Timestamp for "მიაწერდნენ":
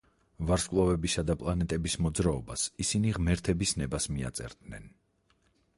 4.17-4.91